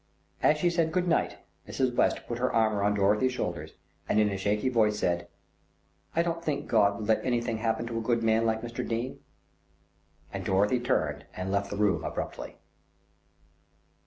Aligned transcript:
As 0.41 0.57
she 0.57 0.71
said 0.71 0.91
"Good 0.91 1.07
night," 1.07 1.37
Mrs. 1.69 1.93
West 1.93 2.21
put 2.25 2.39
her 2.39 2.51
arm 2.51 2.73
round 2.73 2.95
Dorothy's 2.95 3.33
shoulders, 3.33 3.73
and 4.09 4.19
in 4.19 4.31
a 4.31 4.37
shaky 4.39 4.67
voice 4.67 4.97
said: 4.97 5.27
"I 6.15 6.23
don't 6.23 6.43
think 6.43 6.67
God 6.67 6.97
would 6.97 7.07
let 7.07 7.23
anything 7.23 7.59
happen 7.59 7.85
to 7.85 7.99
a 7.99 8.01
good 8.01 8.23
man 8.23 8.47
like 8.47 8.63
Mr. 8.63 8.83
Dene;" 8.87 9.19
and 10.33 10.43
Dorothy 10.43 10.79
turned 10.79 11.25
and 11.35 11.51
left 11.51 11.69
the 11.69 11.77
room 11.77 12.03
abruptly. 12.03 12.57